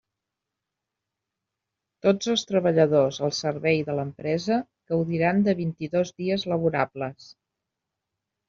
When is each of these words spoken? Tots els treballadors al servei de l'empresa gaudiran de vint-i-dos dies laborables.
Tots 2.07 2.31
els 2.33 2.45
treballadors 2.53 3.19
al 3.27 3.35
servei 3.41 3.83
de 3.91 3.97
l'empresa 3.99 4.57
gaudiran 4.95 5.45
de 5.49 5.57
vint-i-dos 5.61 6.15
dies 6.23 6.49
laborables. 6.55 7.33